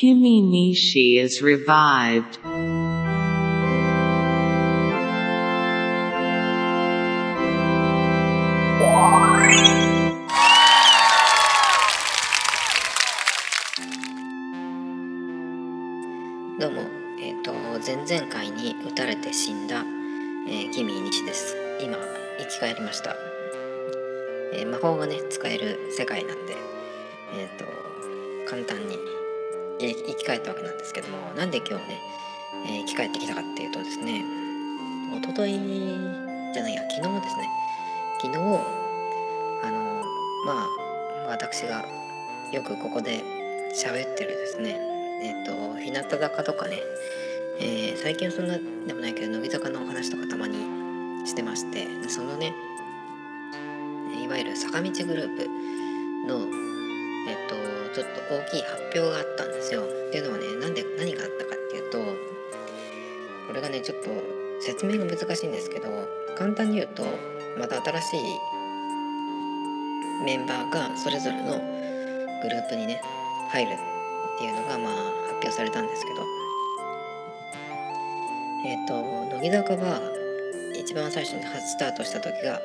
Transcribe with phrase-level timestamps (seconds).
[0.00, 2.38] Kimi Nishi is revived.
[16.60, 16.82] どうも、
[17.20, 17.52] えっ、と
[17.84, 19.84] 前々回に撃たれて死んだ、
[20.46, 21.96] えー、キミー西です今
[22.38, 23.16] 生き返りました、
[24.54, 26.56] えー魔法がね使える世界なんで
[27.34, 27.64] えっ、ーと
[28.48, 29.17] 簡単に
[29.80, 31.80] え生き返ったわけなんですけどもなんで今日ね、
[32.66, 34.24] えー生き返ってきたかっていうとですね
[35.12, 35.58] 一昨日
[36.52, 37.48] じゃないや昨日ですね。
[38.20, 38.38] 昨日
[39.62, 40.02] あの
[40.44, 41.84] まあ私が
[42.52, 43.22] よくここで
[43.74, 44.76] 喋ってるですね
[45.22, 46.78] えっ、と日向坂とかね、
[47.60, 50.56] えー最近はそんなでもないけど乃木坂のお話とかたまに
[51.26, 52.54] してましてそのね
[54.24, 55.48] いわゆる坂道グループ
[56.26, 56.67] の
[57.28, 57.54] えっ、と
[57.94, 59.82] ちょっと大きい発表があったんですよ。
[59.82, 61.98] っていうのはねなんで何があったかっていうと
[63.46, 64.10] これがねちょっと
[64.60, 65.88] 説明が難しいんですけど
[66.36, 67.04] 簡単に言うと
[67.58, 68.20] また新しい
[70.24, 71.52] メンバーがそれぞれの
[72.42, 73.02] グループにね
[73.50, 74.94] 入るっていうのがまあ
[75.28, 76.24] 発表されたんですけど。
[78.66, 80.00] えっ、と乃木坂は
[80.74, 82.60] 一番最初に初スタートした時が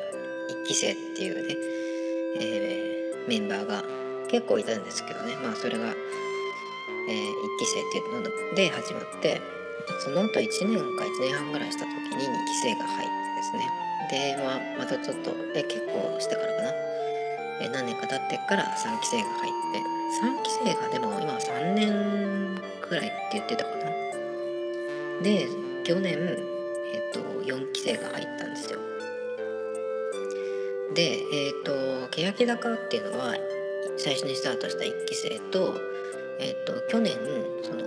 [0.50, 1.56] 1期生っていうね、
[2.39, 2.94] えー
[3.28, 3.83] メンバーが
[4.34, 5.38] 結構いたんですけどね。
[5.38, 9.40] まあそれが、え1期生っていうので始まって
[10.00, 13.70] その後1年か1年半ぐらいした時に2期生が入ってですね。
[14.09, 16.72] で、まあ、またちょっとえ結構してからかな。
[17.62, 19.94] え何年か経ってから3期生が入って。
[20.25, 23.86] 3期生がでも今3年くらいって言ってたかな。
[25.22, 25.47] で
[25.84, 26.18] 去年、
[26.92, 28.80] えっと4期生が入ったんですよ。
[30.95, 33.36] でえっ、と欅坂っていうのは
[33.97, 35.80] 最初にスタートした1期生と
[36.39, 37.13] えっ、と去年
[37.63, 37.83] その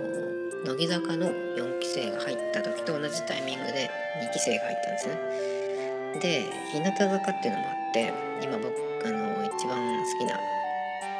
[0.65, 3.89] 乃木坂の4期生が入った時と同じタイミングで
[4.21, 6.19] 2期生が入ったんですね。
[6.19, 8.73] で日向坂っていうのもあって今僕
[9.05, 10.39] あの一番好きな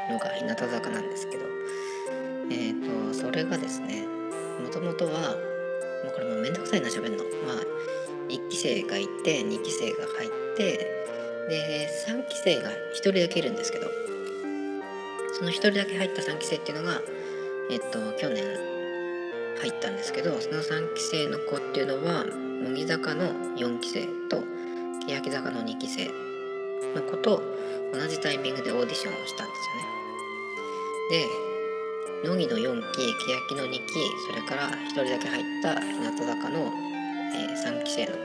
[0.10, 1.46] のが日向坂なんですけど
[2.50, 2.74] えっ、
[3.12, 4.06] とそれがですね
[4.64, 5.36] もともとは
[6.04, 7.24] もうこれもうめんどくさいな喋るの。
[7.46, 7.88] まあ
[8.30, 10.98] 1期生がいて2期生が入って
[11.50, 13.88] で3期生が1人だけいるんですけど
[15.38, 17.00] その1人だけ入った3期生っていうのが
[17.70, 18.44] えっと去年
[19.62, 24.42] 入ったんですけどその3期生の子っていうのは乃木坂の4期生と
[25.08, 26.10] 欅坂の2期生
[26.96, 27.44] の子と
[27.94, 29.70] 同じタイミングでオーディションをしたんです
[31.12, 31.28] よね。
[32.24, 33.14] で乃木の4期
[33.48, 33.80] 欅の2期
[34.28, 36.72] それから1人だけ入った日向坂の、
[37.36, 38.18] え3期生の子、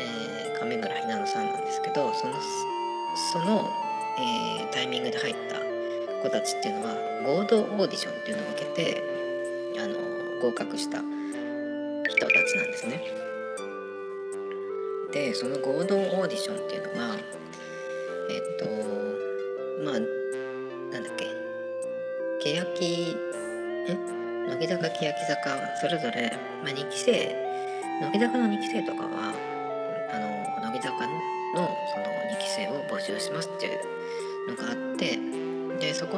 [0.00, 2.34] えー、亀村ひなのさんなんですけどその
[3.32, 3.70] その、
[4.18, 5.67] えータイミングで入った
[6.22, 9.02] 子たちっていうのは合同オーディションっていうのを受けて
[9.78, 9.94] あの
[10.42, 13.02] 合格した人たちなんですね。
[15.12, 17.16] でその合同オーディションっていうのが
[18.30, 18.64] えっと
[19.84, 21.26] まあなんだっけ
[22.42, 23.16] 欅
[23.88, 24.18] え？
[24.48, 27.36] 乃木坂欅坂それぞれ、まあ、2期生
[28.00, 29.34] 乃木坂の2期生とかは
[30.12, 31.12] あの乃木坂の
[31.54, 33.97] その2期生を募集しますっていう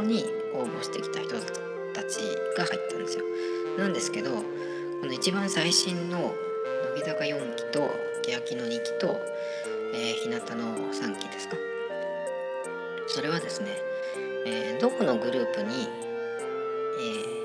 [0.00, 0.25] こに
[0.55, 1.34] 応募してきた人
[1.93, 2.21] たち
[2.56, 3.25] が入ったんですよ。
[3.78, 4.43] なんですけどこ
[5.06, 6.34] の一番最新の
[6.94, 7.91] 乃木坂4期と
[8.22, 9.21] 欅の2期と、
[9.94, 11.56] えー、日向の3期ですか。
[13.09, 13.69] それはですね、
[14.47, 15.89] えーどこのグループに、
[17.00, 17.41] えー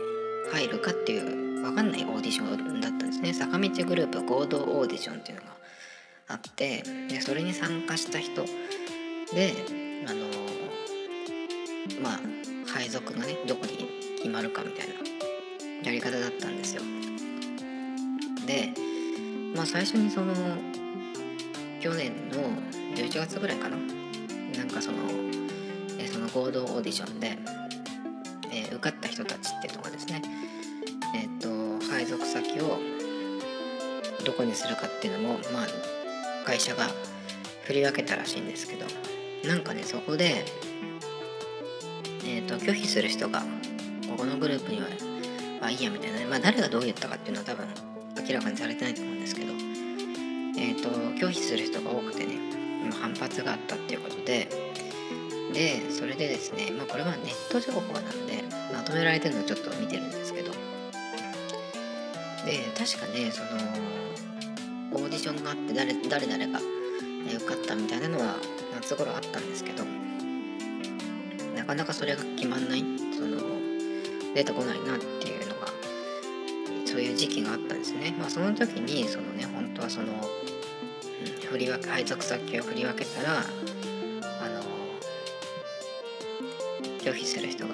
[0.53, 3.33] 入るかっていう分かんないオーディションだったんですね。
[3.33, 5.55] 坂道グループ合同オーディションっていうのが
[6.29, 8.45] あってでそれに参加した人
[9.33, 9.53] で
[10.07, 10.27] あの
[12.01, 12.34] まあ
[12.85, 14.93] 配属がねどこに決まるかみたいな
[15.83, 16.83] やり方だったんですよ。
[18.45, 18.69] で
[19.55, 20.35] まあ最初にその
[21.81, 22.43] 去年の
[22.95, 23.77] 11月ぐらいかな。
[24.55, 24.97] なんかその
[25.97, 27.39] えその合同オーディションで、
[28.51, 30.21] えー受かった人たちっていうのがですね
[31.15, 32.77] えっ、と配属先を
[34.23, 35.67] どこにするかっていうのもまあ
[36.45, 36.87] 会社が
[37.63, 38.85] 振り分けたらしいんですけど
[39.47, 40.45] なんかねそこで
[42.35, 43.39] えー、と拒否する人が
[44.09, 44.87] ここのグループには
[45.61, 47.65] まあいいやみたいなね、まあ、誰がどう言ったかっていうのは多分
[48.27, 49.53] 明らかにされてないと思うんですけど、
[50.57, 52.37] えー、と拒否する人が多くてね
[52.99, 54.49] 反発があったっていうことで
[55.53, 58.43] でそれでですね、まあ、これはネット情報なんで
[58.73, 60.57] まとめられてるのをちょっと見てるんですけどで
[62.77, 66.59] 確かねそのオーディションがあって誰誰々が
[67.37, 68.35] 受かったみたいなのは
[68.73, 69.83] 夏頃あったんですけど
[71.65, 72.83] なかなかそれが決まんない
[73.17, 73.37] その
[74.35, 75.67] 出てこないなっていうのが
[76.85, 78.13] そういう時期があったんですね。
[78.19, 84.61] まあ、その時にそのね本当はその、うん、振り分け配属先を振り分けたらあの
[86.99, 87.73] 拒否する人が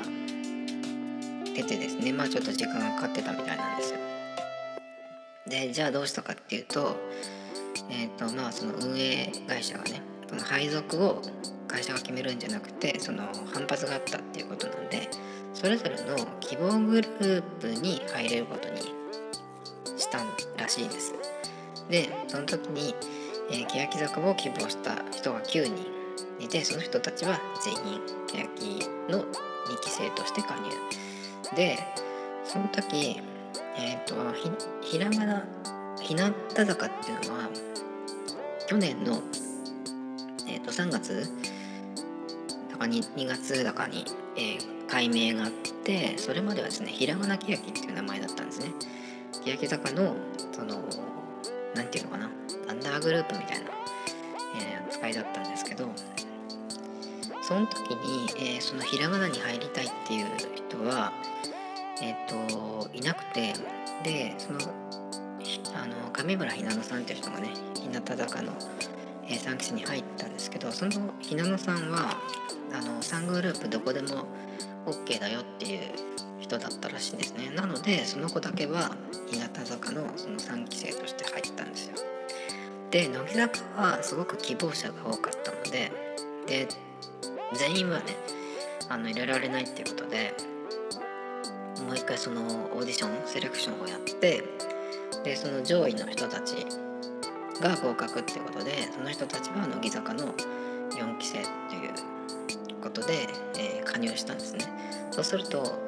[1.53, 3.99] 出てですねまあちょっと時間がかかってたみたいなんですよ。
[5.47, 6.95] でじゃあどうしたかっていうと
[7.89, 11.21] えっ、ー、とまあその運営会社がねその配属を
[11.71, 13.23] 会社が決めるんじゃなくてその
[13.53, 15.09] 反発があったっていうことなんで
[15.53, 18.81] それぞれの希望グループに入れることに
[19.97, 20.19] した
[20.57, 21.13] らしいです。
[21.89, 22.95] でその時に、
[23.51, 25.85] えー、欅坂を希望した人が9人
[26.39, 29.25] いてその人たちは全員欅の2
[29.81, 31.55] 期生として加入。
[31.55, 31.77] で
[32.45, 33.21] その時
[33.77, 34.15] えっ、ー、と
[34.81, 35.45] ひらがな
[36.01, 37.49] 日向坂っていうのは
[38.67, 39.21] 去年の、
[40.47, 41.29] えー、と3月
[42.81, 44.05] か 2, 2月だかに、
[44.35, 45.51] えー、改名があっ
[45.83, 48.73] てそれまではですねひらがなきやきっていう名前だったんですね。
[49.45, 50.15] 欅坂の
[50.51, 50.83] その
[51.73, 52.29] 何て言うのかな
[52.69, 53.65] アンダーグループみたいな、
[54.59, 55.89] えー、扱いだったんですけど
[57.41, 60.25] その時に、えー、そのひらがなに入りたいっていう
[60.55, 61.13] 人は
[62.01, 63.53] えっ、ー、といなくて
[64.03, 64.59] でその
[65.73, 68.51] あの上村ひなのさんっていう人がね日向坂の、
[69.27, 72.17] えー、3期生に入ったんですけどそのひなのさんは
[72.73, 74.27] あの3グループどこでも
[74.85, 75.81] OK だよっていう
[76.39, 77.51] 人だったらしいんですね。
[77.55, 78.95] なのでその子だけは
[79.29, 81.95] 日向坂のその3期生として入ったんですよ。
[82.91, 85.91] で乃木坂はすごく希望者が多かったので
[86.47, 86.67] で
[87.53, 88.03] 全員はね
[88.89, 90.33] あの入れられないっていうことで
[91.85, 94.43] もう一回そのオーディションセレクションをやって
[95.23, 96.65] でその上位の人たち
[97.61, 100.33] が合格ってことでその人たちは乃木坂の
[100.91, 102.10] 4期生っていう
[102.81, 104.65] ことで、えー、加入したんですね。
[105.11, 105.79] そうすると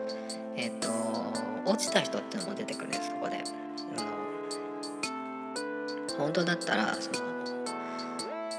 [0.56, 0.90] えっ、ー、と
[1.66, 3.44] 落ちた人っていうのも出てくるんですそこで。
[3.98, 4.08] あの
[6.18, 7.20] 本当だったらその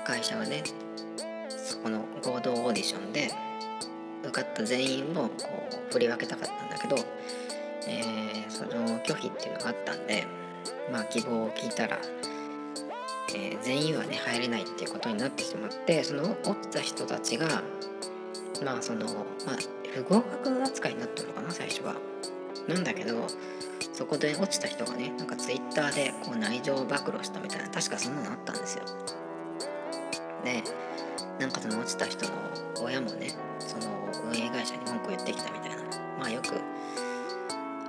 [0.05, 0.63] 会社がね
[1.49, 3.31] そこの合同オーディションで
[4.23, 5.31] 受かった全員をこ
[5.91, 6.97] う振り分けたかったんだけど、
[7.87, 10.27] えー、その拒否っていうのがあったんで
[10.91, 11.99] まあ希望を聞いたら、
[13.35, 17.63] えー、全員はね入れないっていうことになってしまってその落ちた人たちが
[18.65, 19.07] まあその、
[19.47, 19.57] まあ、
[19.95, 21.95] 不合格扱いになったのかな最初は。
[22.69, 23.27] なんだけど
[23.93, 28.85] そこで落ちた人がねなんかツイッターでこう内情を暴露したみたいな確かそんなのあったんですよ。
[30.45, 30.63] で
[31.39, 32.33] なんかその落ちた人の
[32.83, 33.29] 親もね
[33.59, 33.95] その
[34.25, 35.77] 運営会社に文句言ってきたみたいな
[36.19, 36.55] まあよく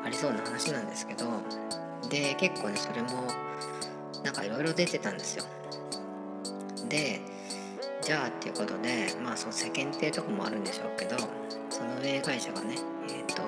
[0.03, 1.25] ありそうな話なんですけど
[2.09, 3.27] で結構ねそれも
[4.23, 5.45] なんかいろいろ出てたんですよ。
[6.89, 7.21] で
[8.05, 11.17] じゃあっていうことでまあその世間体とかもあるんでしょうけど
[11.71, 12.75] その運営会社がね
[13.09, 13.41] えっ、ー、と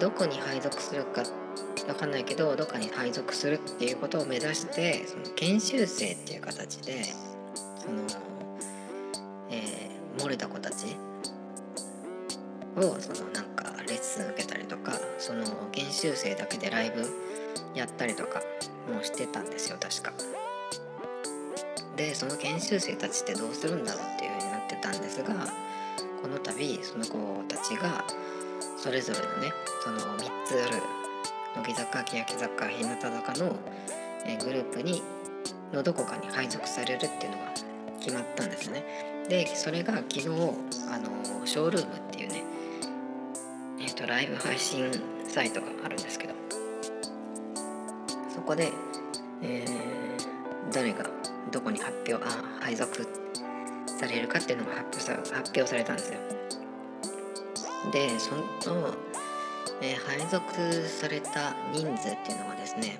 [0.00, 1.24] どこに配属するか
[1.86, 7.12] 分かんないけどどっかに配属するっていうことを目指してその研修生っていう形でそ
[7.90, 8.02] の、
[9.50, 10.86] えー、漏れた子たち
[12.76, 17.04] をそのなんかレッスン受けたりとかその研修生だけでライブ
[17.74, 18.40] やったりとか
[18.90, 20.31] もしてたんですよ確か。
[22.02, 25.46] でその研修生たちってどうするんだろうっていう風になってたんですが
[26.20, 28.04] この度その子たちが
[28.76, 29.52] それぞれのね
[29.84, 30.82] その3つある
[31.54, 33.56] 乃木坂欅坂日向坂の
[34.44, 35.00] グループに
[35.72, 37.52] のどこかに配属されるっていうのが
[38.00, 38.84] 決まったんですね。
[39.28, 42.42] でそれが昨日あのショールームっていうね、
[43.80, 44.90] えーと、ライブ配信
[45.28, 46.34] サイトがあるんですけど
[48.34, 48.72] そこで、
[49.40, 52.18] えー、誰がどこに発表あ
[52.60, 53.06] 配属
[53.86, 56.18] されるかっていうのが発表さ発表されたんですよ。
[57.92, 58.34] でそ
[58.70, 58.94] の、
[59.80, 62.98] えー、配属された人数っていうのがですね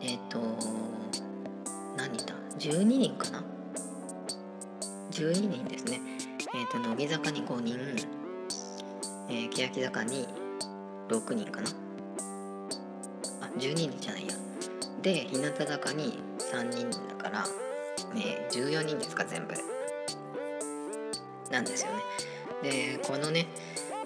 [0.00, 0.40] えっ、ー、と
[1.96, 3.44] 何人だ？12人かな
[5.10, 6.00] ？12人ですね。
[6.54, 7.78] えっ、ー、と乃木坂に5人、
[9.28, 10.26] えー、欅坂に
[11.08, 11.70] 6人かな？
[13.42, 14.34] あ12人じゃないや。
[15.02, 17.44] で日向坂に3人だから
[18.14, 19.54] ね14人ですか全部。
[21.50, 21.98] なんですよね。
[22.62, 23.46] でこのね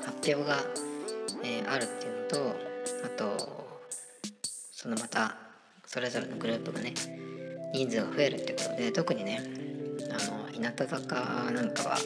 [0.04, 0.58] 発表が、
[1.44, 2.56] えー、あるっていうのと
[3.04, 3.66] あと
[4.72, 5.36] そのまた
[5.86, 6.94] それぞれのグループがね
[7.72, 9.40] 人数が増えるってことで特にね
[10.10, 11.98] あの日向坂なんかは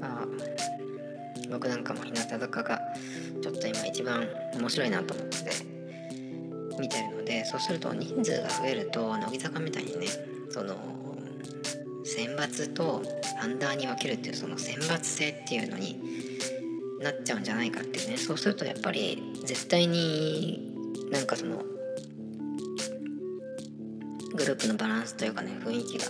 [0.00, 0.26] まあ
[1.50, 2.80] 僕なんかも日向坂が
[3.42, 5.36] ちょっと今一番面白いなと思って
[6.78, 10.08] 見てるのでそうすると人数が増えると乃木坂みたいにね
[10.50, 10.74] その
[12.04, 13.02] 選抜と
[13.40, 16.00] アンダーに分けるっていうその選抜制っていうのに
[17.00, 18.16] なっちゃうんじゃないかっていうね。
[18.16, 20.74] そうするとやっぱり絶対に
[21.12, 21.62] なんかその
[24.34, 26.06] グループのバランスというかね雰囲気が、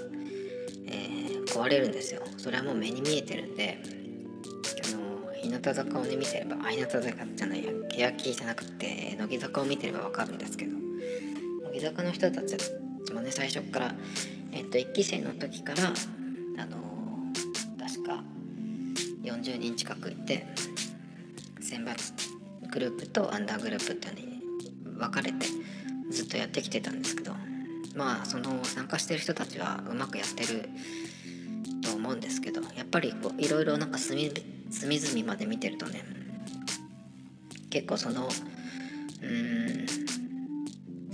[0.87, 2.23] えー、壊れるんですよ。
[2.39, 3.79] それはもう目に見えてるんで
[4.89, 7.65] あの日向坂をね見てればあ日向坂じゃない
[7.99, 10.80] や欅じゃなくて乃木坂を見てれば分かるんですけど。
[11.81, 12.57] 乃木坂の人たち
[13.15, 13.95] もね最初から、
[14.53, 15.85] えっと、1期生の時から
[16.59, 16.77] あの
[17.79, 18.23] 確か
[19.23, 20.47] 40人近くいて
[21.61, 21.97] 選抜
[22.71, 25.47] グループとアンダーグループっていうのに分かれて
[26.11, 27.33] ずっとやってきてたんですけど
[27.95, 30.69] まあその参加してる人たちはうまくやってる
[31.83, 34.31] と思うんですけどやっぱりこういろいろなんか隅
[34.71, 36.05] 隅々まで見てるとね
[37.71, 38.29] 結構その
[39.23, 40.00] うん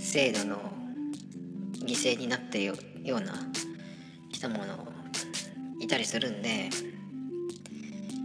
[0.07, 0.55] 制度の
[1.83, 3.33] 犠牲になっているような
[4.29, 4.87] 人もの
[5.81, 6.69] いたりするんで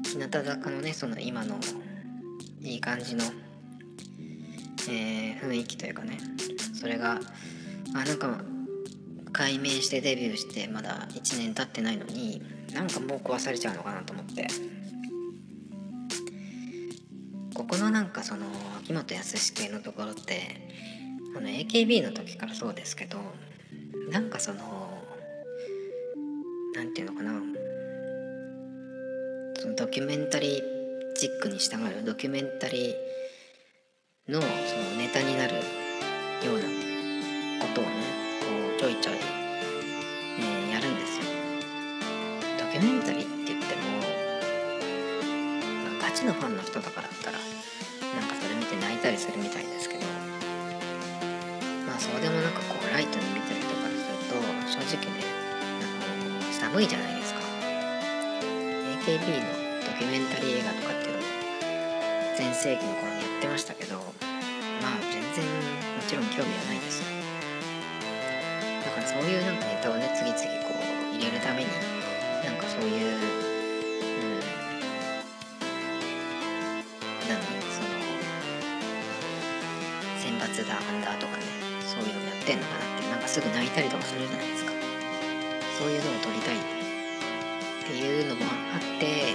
[0.05, 1.57] 日向坂のねその今の
[2.61, 3.25] いい感じの、
[4.89, 6.19] えー、雰囲気というかね
[6.73, 7.19] それが
[7.95, 8.39] あなんか
[9.33, 12.41] 改名してデビューしてまだ1年経ってないのに
[12.73, 14.47] なんかもう壊されちゃうのかなと思って。
[17.55, 18.47] ここのなんかその
[18.81, 20.73] 秋元康系のところって
[21.35, 23.19] この AKB の時からそうですけど
[24.11, 25.03] なんかその
[26.75, 27.33] 何て言うのかな。
[29.63, 34.51] そのドキュメンタリーチックに従うドキュメンタリーのその
[34.99, 35.61] ネタになるよ
[36.55, 36.82] うな
[56.73, 57.41] 寒いじゃないですか。
[59.05, 59.45] AKB の
[59.85, 61.25] ドキュメンタリー映画とかっていうのも
[62.39, 67.23] 全盛期の頃にやってましたけどまあ全然もちろん興味はないですよ
[68.95, 70.75] からそういうなんかネタをね次々こ
[71.13, 71.69] う入れるために
[72.45, 74.41] なんかそういううん
[77.29, 77.41] 何
[77.73, 77.89] その
[80.21, 81.43] 選抜だアンダーとかね
[81.81, 84.62] そういうのやってんのかなってなんかすぐ泣いたりとかするじゃないですか
[85.83, 86.61] そういうのを撮りたいっ
[87.83, 89.35] ていうのもあって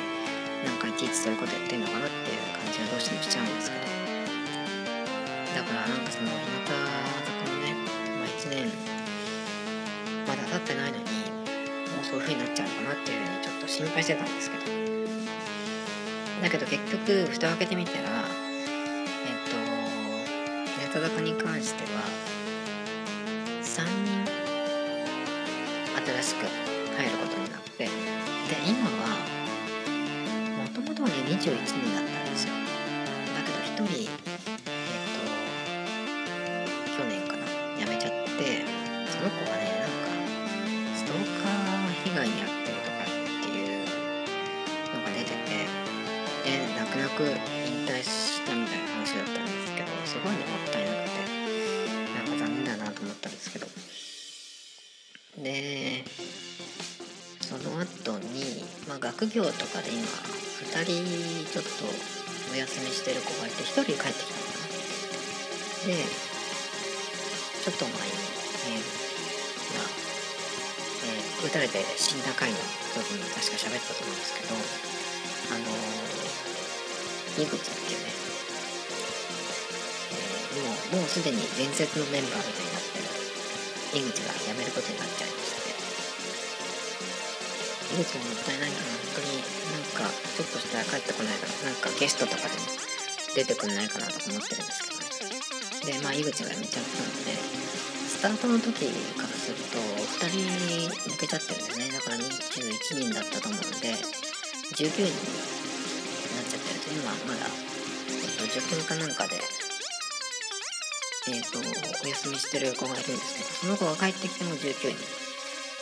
[0.64, 3.84] なんかいちいちそういうことやってんのかなっていう感じはどうしてもしちゃうんですけど。
[3.84, 7.76] だからなんかその日向坂のね、
[8.16, 8.72] まあ、1年
[10.24, 14.64] まだ経ってないのにもうそういう風になっちゃうのかなっていう風にちょっと心配してたんですけど。
[16.44, 19.60] だけど結局蓋を開けてみたらえっと
[20.80, 22.37] 日向坂に関しては
[31.10, 32.54] ね21人だったんですよ。
[32.54, 34.60] だけど1人えっ
[35.16, 35.24] と
[36.98, 37.46] 去年かな
[37.78, 38.66] 辞めちゃって
[39.12, 40.12] その子がねなんか
[40.96, 43.86] ストーカー被害に遭ってるとかっていう
[44.94, 45.68] のが出てて
[46.44, 51.18] で泣く泣く引退したみたいな話だったんですけどすごいねもったいなくて
[52.16, 53.68] なんか残念だなと思ったんですけど。
[55.38, 56.04] で
[57.42, 60.08] その後に、まあ、学業とかで今
[60.78, 61.02] 2人
[61.50, 61.90] ちょっと
[62.54, 64.70] お休みしてる子がいて1人帰ってきたのかな
[65.90, 66.06] で
[67.66, 68.14] ちょっと前に、
[68.78, 68.98] え
[71.46, 72.58] 撃たれて死んだ回の
[72.94, 75.66] 時に確か喋ったと思うんですけどあの
[77.42, 78.14] 井口っていうね、
[80.14, 83.10] えー、もうもうすでに伝説のメンバーみたいになってる
[83.98, 85.27] 井口が辞めることになっちゃい
[87.98, 89.42] ましてもったいないな本当に
[89.74, 92.70] なんかちょっとしたら帰ってこないかななんかゲストとかでも
[93.34, 98.86] 出てくんないかなとか思ってるんですけど、ね、でまあ井口が辞めちゃったのでスタートの時
[99.18, 101.90] からすると2人抜けちゃってるんですね。
[101.94, 103.94] だから21人だったと思うんで
[104.74, 105.14] 19人に
[106.34, 109.38] なっちゃってると今まだ、えっと、受験かなんかで
[111.30, 114.98] えっ、とお休みしてる子がいるんですけどその子が帰ってきても19人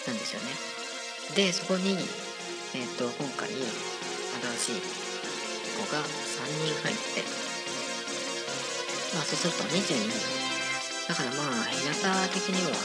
[0.08, 0.75] なんですよね。
[1.34, 1.98] でそこに、
[2.76, 4.82] えっと今回新しい
[5.76, 6.06] 子が3
[6.64, 7.24] 人入って。
[9.16, 10.12] まあそうすると22人。
[11.08, 11.94] だからまあ日向
[12.34, 12.76] 的には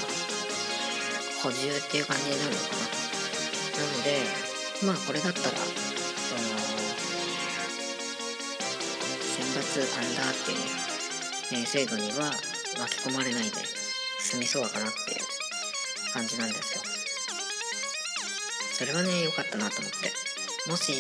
[1.42, 3.00] 補充っていう感じになるのかな。
[3.80, 4.22] なので
[4.86, 6.40] まあこれだったらその
[9.36, 10.64] 選抜アンダーっていう、ね
[11.52, 12.30] えー、制度には
[12.78, 13.50] 巻き込まれないで
[14.20, 16.89] 済みそうかなっていう感じなんですよ。
[18.80, 20.10] それはね良かったなと思って。
[20.70, 20.92] もし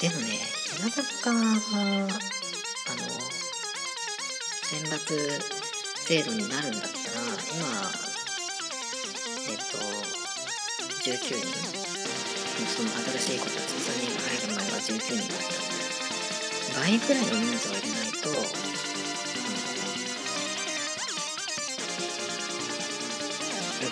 [0.00, 1.52] でもね日向坂があの
[4.62, 4.96] 選抜
[6.06, 6.92] 制度になるんだったら
[7.52, 7.68] 今
[9.50, 9.62] えっ、と
[11.04, 11.44] 19人
[12.66, 15.68] その新しい子たち3人が入る前は19人だったん
[16.64, 18.28] で倍くらいの人数を入れないと、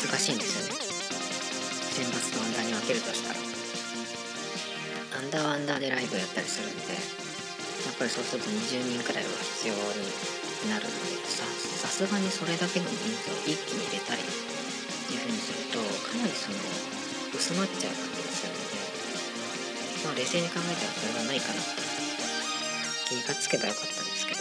[0.09, 0.88] 難しいんですよね。
[2.89, 3.49] けるとしたら。
[5.19, 9.31] アンダーはアンダーでライブやったりするんでやっぱりそうすると20人くらいは
[9.61, 16.57] 必要になるのでささすがにそれだけの人数を一気に入れたりっていう風にするとかなりその
[17.35, 21.61] 薄まっちゃう感じがするので、まあ、冷静に考えたらそれはないかな
[23.11, 24.41] 気がつけばよかったんですけど。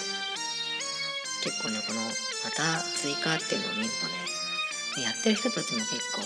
[1.43, 6.21] 結構ねこのまた追加っていうのを見るとねやってる人たちも結構、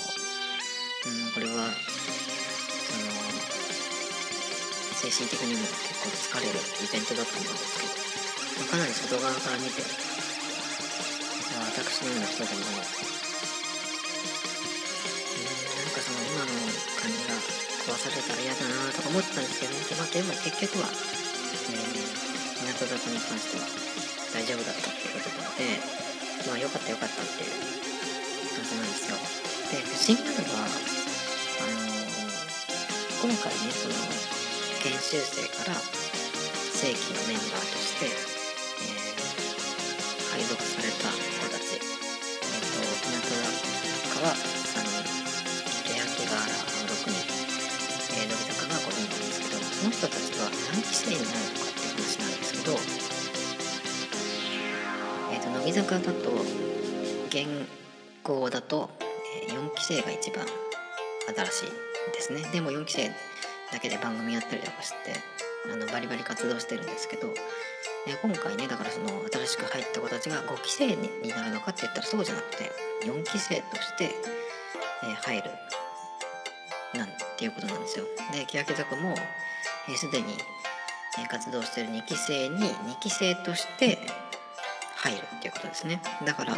[1.01, 3.09] うん、これはその
[5.01, 7.97] 精神的にも結構疲れるイベントだと思うんですけど、
[8.61, 9.81] まあ、かなり外側から見て
[11.57, 12.85] まあ私のような人でもうんな
[15.89, 16.53] んかその今の
[17.01, 17.33] 感じが
[17.81, 21.97] 壊されたら嫌だなとか思ってたんですけど、まあ、でも結局は、えー、
[22.61, 23.65] 日向坂に関しては
[24.37, 25.81] 大丈夫だったっていうことなので
[26.45, 27.57] まあよかったよかったっていう
[28.53, 29.40] 感じなんですよ。
[29.71, 31.87] で不思議なのはあの
[33.23, 33.95] 今回ねその
[34.83, 38.31] 研修生から正規のメンバーとして、えー
[40.31, 43.27] 配属された子たち、えっと日向
[44.09, 45.03] 坂は3人
[45.83, 46.39] 欅が
[46.87, 47.19] 6人、
[48.15, 52.79] えー、乃木坂が5人なんですけどその人たちは何期生になるのかっていう話なんですけど、
[55.31, 56.31] えー、と乃木坂だと
[57.27, 57.67] 現
[58.23, 58.89] 行だと、
[59.51, 60.45] 4期生が一番
[61.35, 63.09] 新しいですねでも4期生
[63.71, 65.13] だけで番組やったりとかして
[65.71, 67.27] あのバリバリ活動してるんですけど、
[68.07, 72.71] え今回ねだからその新しく入った子たちが5期生になるのかって言ったらそうじゃなくて
[73.05, 74.05] 4期生として、
[75.03, 75.51] え入る
[76.97, 78.05] なんていうことなんですよ。
[78.33, 79.15] で欅坂も
[79.87, 80.33] えーすで、に、
[81.19, 83.99] え活動してる2期生に2期生として
[84.95, 86.01] 入るっていうことですね。
[86.25, 86.55] だから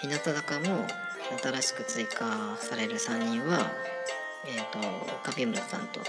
[0.00, 0.86] 日向坂も
[1.40, 3.70] 新しく追加される3人は、
[4.46, 6.00] えー、と上村さんと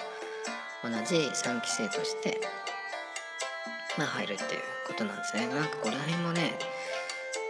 [0.84, 2.42] 同じ3期生として、
[3.98, 4.50] まあ、入るっていう
[4.88, 6.60] ことなんですねなんかこの辺もね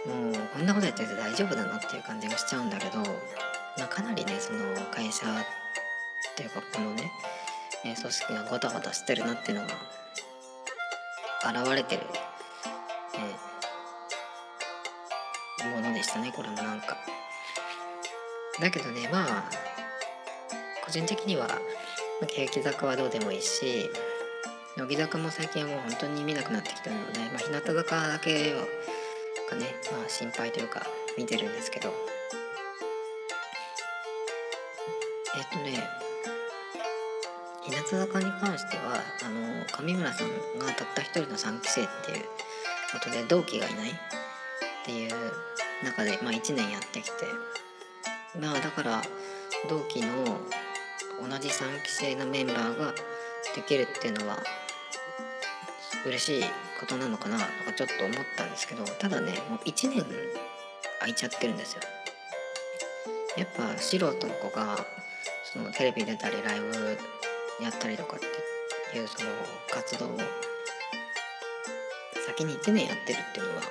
[0.06, 5.28] もうこんなことやってて大丈夫だなっていう感じがしちゃうんだけど、まあ、かなりねその会社っ
[6.36, 7.10] ていうかこのね、
[7.84, 9.74] え組織がゴタゴタしてるなっていうのが
[11.62, 12.02] 現れてる、
[13.14, 13.56] えー
[15.66, 16.96] ものでしたねこれもなんか。
[18.60, 19.50] だけどねまあ
[20.84, 21.54] 個人的にはま
[22.22, 23.90] あ欅坂はどうでもいいし
[24.76, 28.60] 乃木坂も最近はもう本当に見なくなってきたので、まあ、日向坂だけは
[29.50, 31.92] がね、まあ、心配というか見てるんですけど。
[35.36, 35.86] えっとね
[37.62, 42.24] 日向坂に関してはあの上村さんがたった一人の3期生っていう
[42.92, 43.94] ことで同期がいないっ
[44.84, 45.12] ていう
[45.84, 47.26] 中で、まあ、1年やってきて
[48.40, 49.02] まあだから
[49.68, 50.08] 同期の
[51.20, 52.92] 同じ3期生のメンバーが
[53.54, 54.38] できるっていうのは
[56.04, 56.44] 嬉しい
[56.78, 60.04] ことなのかなとかちょっと思ったんですけどただねもう1年
[61.00, 61.80] 空いちゃってるんですよ。
[63.36, 64.78] やっぱ素人の子が
[65.52, 66.98] そのテレビ出たりライブ
[67.62, 69.30] やったりとかっていうその
[69.70, 70.18] 活動を
[72.26, 73.62] 先に1年やってるっていうのは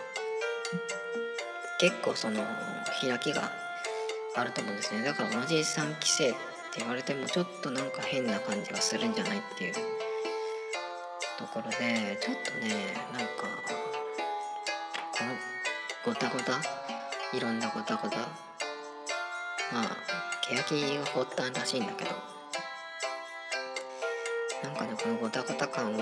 [1.80, 2.44] 結構その
[3.02, 3.52] 開きが
[4.36, 5.02] あると思うんですね。
[5.04, 6.38] だから同じ3期生って
[6.80, 9.74] 言われてもちょっとなんか変な感じがするんじゃないっていう。
[11.38, 13.44] ところでちょっとねなんか
[15.12, 15.36] この
[16.06, 16.62] ごたごた？
[17.34, 18.18] いろんなごたごた？
[18.18, 19.98] まあ
[20.42, 22.12] 欅が発端らしいんだけど。
[24.64, 26.00] なんかねこのごたごた感を、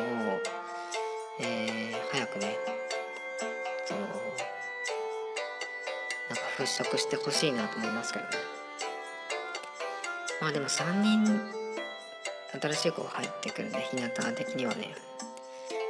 [1.40, 2.56] えー早くね
[6.66, 8.32] 払拭してほしいなと思いますけどね。
[10.42, 11.42] まあでも3人
[12.62, 14.96] 新しい子が入ってくるね日向的にはね。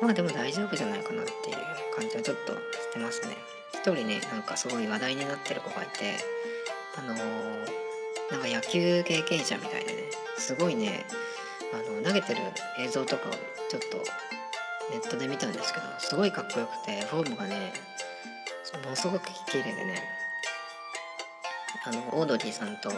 [0.01, 1.55] まあでも大丈夫じゃないかなっていう
[1.95, 2.59] 感じはちょっとし
[2.93, 3.36] てますね。
[3.73, 6.15] 一人ねなんかすごい話題になってる子がいて
[6.97, 7.83] あのー
[8.31, 10.03] なんか野球経験者みたいでね
[10.38, 11.05] すごいね
[11.71, 12.41] あの投げてる
[12.79, 13.31] 映像とかを
[13.69, 13.97] ちょっと
[14.91, 17.73] ネットで見たんですけどすごいかっこよくてフォームがね
[18.83, 20.01] ものすごく綺麗でね
[21.86, 22.89] あのオードリーさんと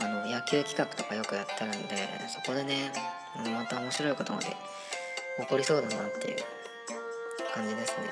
[0.00, 1.96] あの野球企画とかよくやってるんで
[2.28, 2.92] そこでね
[3.36, 6.36] また面白いことまで起こりそうだなっていう
[7.54, 8.10] 感じですね。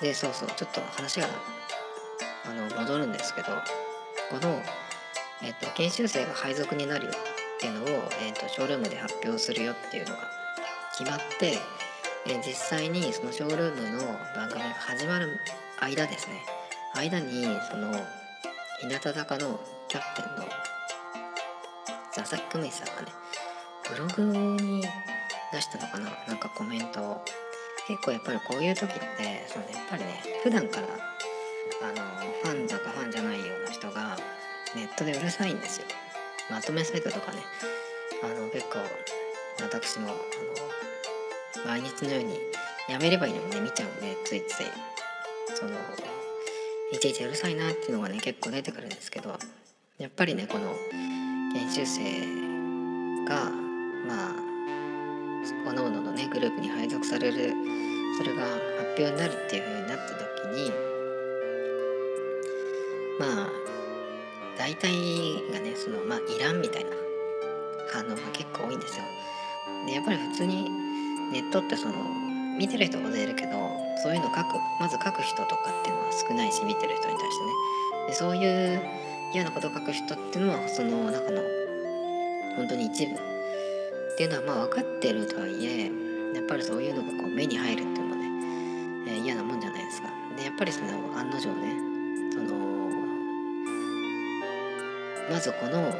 [0.00, 1.26] でそうそうちょっと話が
[2.44, 3.48] あの戻るんですけど
[4.30, 4.60] この、
[5.42, 10.28] えっと、研修生が配属になるよっていうのを、えっと、ショールームで発表するよっていうのが
[10.98, 11.58] 決まって
[12.26, 15.40] え実際にそのショールームの番組が始まる
[15.80, 16.34] 間ですね。
[16.94, 17.92] 間にその
[18.82, 20.44] 日向坂のキャプテンの
[22.12, 23.08] 佐々木久美さんがね
[23.88, 24.82] ブログに
[25.52, 27.24] 出したのかななんかコメントを。
[27.86, 28.98] 結構やっぱりこういう時って
[29.46, 32.02] そのやっぱりね普段からあの
[32.42, 34.16] ファンだかファンじゃないような人が
[34.74, 35.86] ネットでうるさいんですよ。
[36.50, 37.38] まとめサイトとかね
[38.22, 38.78] あの結構
[39.60, 40.10] 私もあ
[41.64, 42.38] の毎日のように
[42.88, 44.66] やめればいいのにね見ちゃうんでついつい。
[45.54, 45.72] その
[46.92, 49.36] いちいちうるさいなっていうのがね結構出てくるんですけど
[49.98, 50.74] やっぱりねこの
[51.54, 53.50] 研修生が
[54.06, 54.34] まあ
[55.64, 57.52] 各々のねグループに配属される
[58.18, 58.58] それが発
[58.98, 60.70] 表になるっていう風になった時に
[63.18, 63.48] まあ
[64.58, 64.90] 大体
[65.50, 66.90] がねそのまあいらんみたいな
[67.92, 69.04] 反応が結構多いんですよ。
[69.86, 70.70] でやっぱり普通に
[71.32, 71.94] ネットってその
[72.58, 73.52] 見てる人ほどいるけど
[74.02, 77.52] そういうの書くまず書く人とかっていうのは少ないし見てる人に対してね。
[78.08, 78.80] でそういう
[79.32, 81.40] 嫌なことを書く人っていうのはその中の
[82.56, 83.18] 本当に一部っ
[84.16, 85.90] ていうのはまあ分かってるとはいえ
[86.34, 88.30] やっぱりそういうのがこう目に入るっていうのはね、
[89.08, 90.08] えー、嫌なもんじゃないですか。
[90.36, 90.88] でやっぱりその
[91.18, 91.76] 案の定ね
[92.32, 92.62] その
[95.30, 95.94] まずこの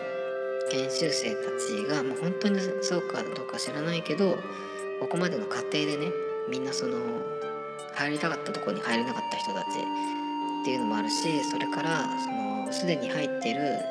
[0.70, 4.38] 研修生たちがもう本当にそうかどうか知らないけど
[5.00, 6.12] ここまでの過程でね
[6.48, 6.98] みんなその
[7.94, 9.64] 入りたかったとこに入れなかった人たち
[10.62, 13.83] っていうのもあるしそれからそのすでに入ってる、え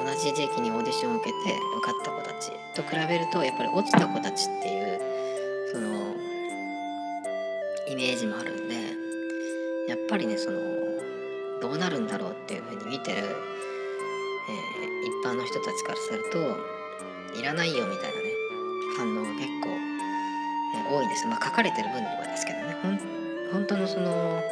[0.00, 1.36] ー、同じ時期にオーディションを受けて
[1.76, 5.00] 受かった子たちと比べるとやっぱり落ちた子たちっていう
[5.72, 6.14] その
[7.88, 8.74] イメージもあるんで
[9.88, 10.58] やっぱりねその
[11.60, 13.24] どうなるんだろうっていうふうに見てる、えー、
[15.04, 18.30] 一般の人たちからするといらないよみたいなね
[18.96, 19.68] 反応が結構、
[20.90, 21.26] 多いです。
[21.26, 22.98] まあ書かれてる分にはですけどねほん
[23.52, 24.42] 本当のその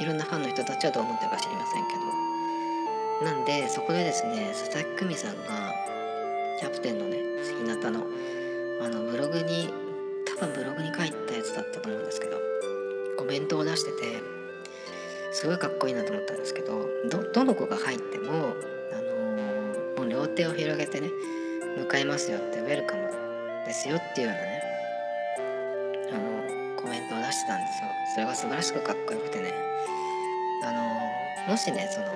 [0.00, 5.74] いろんなファンの人たちはどう思ってるか知りませんけどなんでそこでですね佐々木久美さんが
[6.58, 8.06] キャプテンのね日向の
[8.80, 9.68] あのブログに
[10.26, 12.38] 多分ブログに書いたやつだったと思うんですけど
[13.16, 14.20] コメントを出してて
[15.32, 18.54] すごいかっこいいなと思ったんですけどどの子が入っても、
[18.92, 21.08] あのー、もう両手を広げてね
[21.78, 23.02] 迎えますよってウェルカム
[23.66, 24.51] ですよっていうようなね
[27.32, 27.88] してたんですよ。
[28.14, 29.52] それが素晴らしくかっこよくてね。
[30.64, 32.06] あのもしねその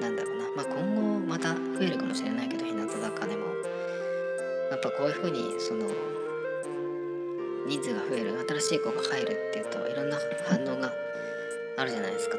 [0.00, 0.44] なんだろうな。
[0.56, 3.54] まあ今後また増えるかもしれないけど日向坂でも。
[4.70, 5.86] やっぱこういうふうにその
[7.66, 10.18] 人数が増える新しい子が入るっていうといろんな
[10.48, 10.92] 反応が
[11.76, 12.38] あるじゃないですか。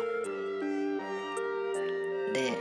[2.34, 2.58] で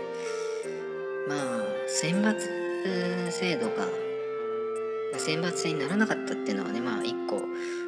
[1.27, 3.88] まあ選抜制度が
[5.18, 7.42] 選抜にならなかったっていうのはねまあ一個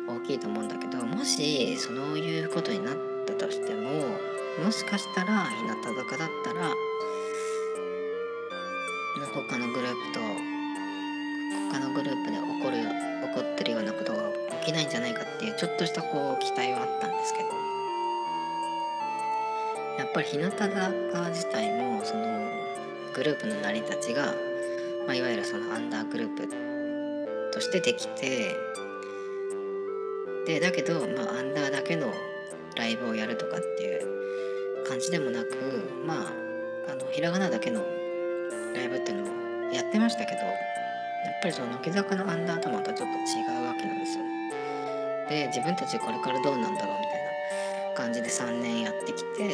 [0.09, 3.91] 大きいと思うんだけどもしそういうことになったとしても
[4.65, 6.73] もしかしたら日向坂だったら
[9.35, 10.21] 他のグループと
[11.71, 14.31] 他のグループで起こる起こってるようなことが
[14.62, 17.47] 起きないんじゃないかっていうちょっとしたこう期待はあったんですけど。
[19.99, 20.91] やっぱり日向坂
[21.31, 22.23] 自体もその
[23.15, 24.35] グループの成り立ちが、
[25.07, 26.66] まあ、いわゆるそのアンダーグループ
[27.57, 28.55] としてできて
[30.45, 32.12] でだけど、まあ、アンダーだけの
[32.77, 35.57] ライブをやるとかっていう感じでもなく
[36.07, 37.81] まああのひらがなだけの
[38.75, 40.55] ライブっていうのもやってましたけどやっ
[41.40, 44.25] ぱりその乃木坂のアンダーとまたちょっと違うわけなんですよ。
[45.31, 47.25] で自分たちこれからどうなんだろうみたい
[47.88, 49.49] な感じで3年やってきて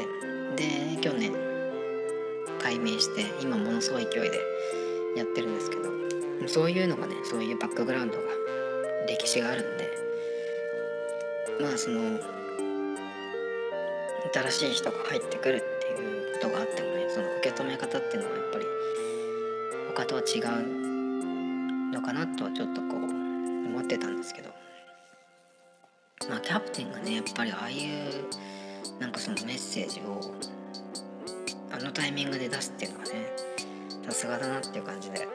[0.56, 1.32] で去年
[2.60, 4.40] 改名して今ものすごい勢いで
[5.16, 6.01] やってるんですけど
[6.48, 8.22] そういうのがねそういうバックグラウンドが
[9.08, 9.90] 歴史があるんで
[11.60, 12.18] まあその
[14.32, 18.66] 新しい人が入ってくるっていうことがあってもねその受け止め方っていうのはやっぱり
[19.94, 24.62] 他とは違うのかなとはちょっとこう思ってたんですけど。
[26.28, 27.74] まあキャプテンがねやっぱりああい
[28.98, 30.20] うなんかそのメッセージを
[31.72, 33.10] あのタイミングで出すっていうのはね
[34.04, 35.26] さすがだなっていう感じで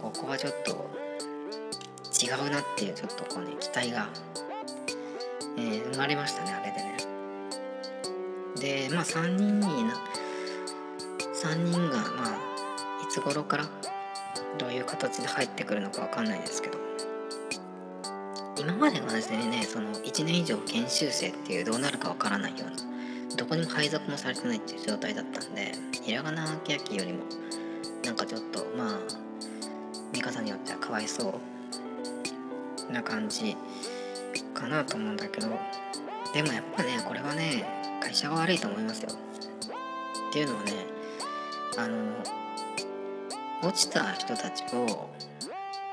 [0.00, 0.90] ここはちょっと
[2.22, 4.08] 違うなっていうちょっとこうね期待が、
[5.56, 6.96] えー、生まれましたねあれでね。
[8.88, 9.94] でまあ3人にな
[11.42, 12.38] 3人がまあ
[13.02, 13.64] いつ頃から
[14.58, 16.78] どういう形で入ってくるのかわかんないですけど。
[18.58, 22.76] 今まではでねその1年以上研修生っていうどうなるかわからないような
[23.36, 27.24] どこにも配属もされてないっていう状態だったんでひらがな焼きよりも
[28.04, 29.29] なんかちょっとまあ
[30.12, 31.40] 見方によってはかわいそ
[32.88, 33.56] うな感じ
[34.54, 35.48] かなと思うんだけど
[36.32, 37.64] でもやっぱねこれはね
[38.00, 39.10] 会社が悪いと思いますよ。
[40.30, 40.72] っていうのはね
[41.76, 42.12] あの
[43.62, 45.08] 落ちた人たちを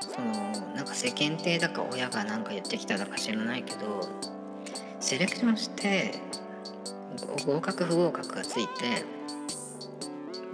[0.00, 0.32] その
[0.74, 4.08] なんか世間体だか親が何か言ってきただか知らないけど
[5.00, 6.14] セレクションして
[7.46, 9.04] 合格不合格がついて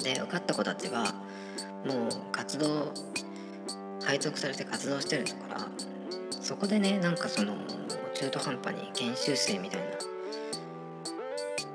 [0.02, 1.14] で受かった子たちは
[1.84, 2.92] もう活動
[4.04, 5.68] 配属されて活動してるんだから
[6.30, 7.56] そこでねなんかその
[8.14, 9.86] 中途半端に研修生みたいな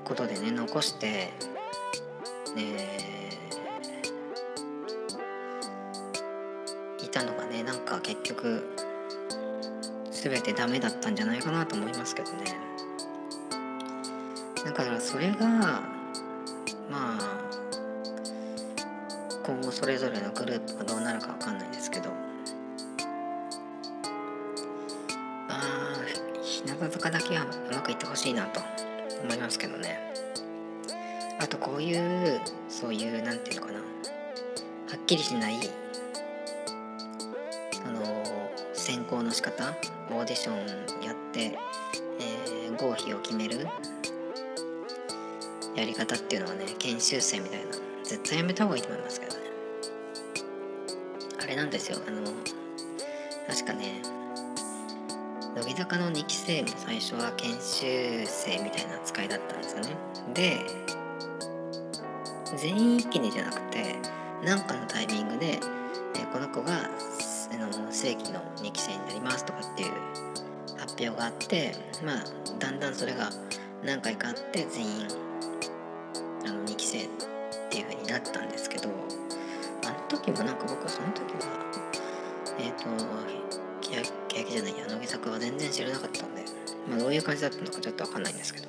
[0.05, 1.31] ことでね残して
[2.57, 8.63] えー、いたのがねなんか結局
[10.11, 12.69] 全てダメだったんじゃないかなと思いますけどね。
[14.65, 15.47] だからそれが
[16.89, 17.28] まあ
[19.49, 22.09] 今後それぞれのグループがどうなるか分かんないんですけど。
[25.47, 25.61] まあ
[26.43, 28.61] 日向坂だけはうまくいってほしいなと
[29.23, 30.13] 思いますけどね。
[31.39, 33.79] あとこういうそういう何て言うのかな。
[33.79, 33.85] は
[34.97, 35.55] っきりしない
[37.83, 38.03] あの
[38.73, 39.73] 選考の仕方。
[40.11, 41.57] オーディションやって、
[42.19, 43.65] えー、合否を決める。
[45.75, 47.71] やり方っていうのはね研修生みたいな
[48.03, 49.28] 絶対やめた方がいいと思いますけど
[51.69, 51.97] ですよ。
[52.07, 52.21] あの
[53.47, 54.01] 確かね
[55.55, 59.89] 乃木坂の2期生も最初は研修生みたいな扱いだったんですよね。
[60.33, 60.57] で
[62.57, 63.95] 全員一気にじゃなくて
[64.43, 65.59] 何かのタイミングで、
[66.15, 66.89] え、この子が
[67.51, 69.91] あの正規の2期生になりますとかっていう
[70.77, 72.23] 発表があってまあ
[72.59, 73.29] だんだんそれが
[73.83, 75.07] 何回かあって全員
[76.45, 77.09] あの2期生っ
[77.69, 78.89] ていう風になったんですけど
[80.09, 81.49] 時もなんか僕はその時は
[82.59, 82.89] えっ、ー、と
[84.27, 86.43] 欅じゃないや乃木坂は全然知らなかったんで、
[86.89, 88.67] まあ、どういう感じだったのかちょっと分かんないんですけど。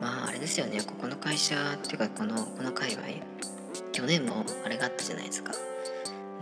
[0.00, 3.06] まああれですよねここの会社っていうかこのこの界隈
[3.92, 5.52] 去年もあれがあったじゃないですか。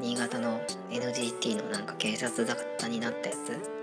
[0.01, 0.61] 新潟の
[0.91, 3.81] NGT のなんか警察沙汰になったやつ。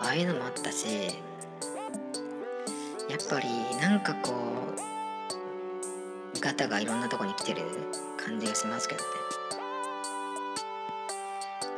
[0.00, 0.86] ああいうのもあったし
[3.08, 3.48] やっぱり
[3.80, 4.93] なんかこう
[6.44, 7.62] ガタがいろんなとこに来てる
[8.18, 9.06] 感じがしますけどね。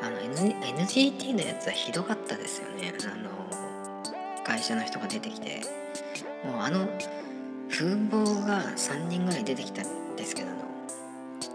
[0.02, 2.92] あの、N、NGT のやつはひどかったですよね。
[3.05, 3.31] あの
[4.44, 5.62] 会社の人が出てきて。
[6.44, 6.88] もうあの
[7.70, 10.57] 風貌が3人ぐらい出てきたんですけどの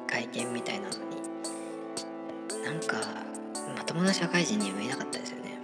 [0.07, 1.21] 会見みたいなのに。
[2.63, 2.95] なんか
[3.75, 5.59] まともな社会人には見えなかったですよね。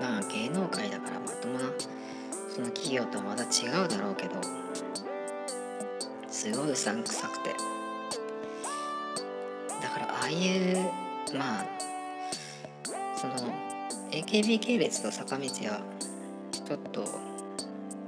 [0.00, 1.64] まあ芸能界だからまともな
[2.54, 4.61] その企業とはまた違うだろうけど。
[6.42, 7.50] すごいうさんくさくて
[9.80, 10.76] だからああいう
[11.38, 11.64] まあ
[13.16, 13.34] その
[14.10, 15.80] AKB 系列と坂道は
[16.50, 17.04] ちょっと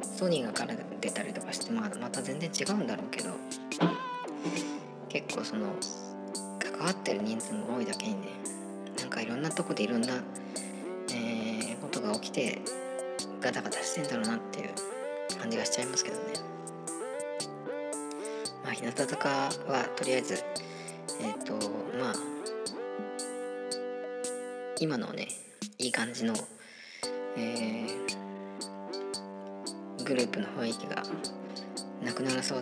[0.03, 3.31] ソニーがから出たりとかして、まあ、また全然違うんだろうけど
[5.09, 5.69] 結構その
[6.59, 8.31] 関わってる人数も多いだけにね
[8.99, 10.09] なんかいろんなとこでいろんな、
[11.11, 12.59] えー、ことが起きて
[13.41, 14.71] ガタガタしてんだろうなっていう
[15.39, 16.54] 感じがしちゃいますけどね。
[18.75, 19.51] 日向坂は
[19.97, 20.35] とりあえず
[21.21, 21.55] えっ、ー、と
[21.99, 22.15] まあ
[24.81, 25.29] 今のね
[25.79, 26.35] いい感じの、
[27.37, 31.03] えー、グループの雰囲気が
[32.03, 32.61] なくならそう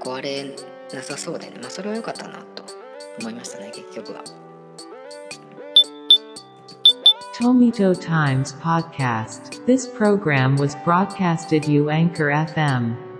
[0.00, 0.56] 壊れ
[0.92, 2.64] なさそうでねまあそれは良かったなと
[3.20, 4.22] 思いましたね結局は。
[7.34, 9.66] Tomito Times Podcast.
[9.66, 13.13] This program was broadcasted you Anchor FM.